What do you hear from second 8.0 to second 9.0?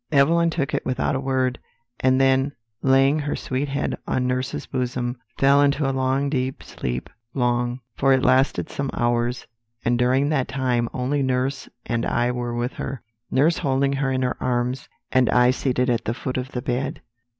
it lasted some